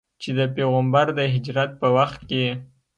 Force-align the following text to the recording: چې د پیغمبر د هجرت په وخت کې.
چې 0.21 0.29
د 0.37 0.39
پیغمبر 0.55 1.05
د 1.17 1.19
هجرت 1.33 1.71
په 1.81 1.87
وخت 1.97 2.21
کې. 2.29 2.45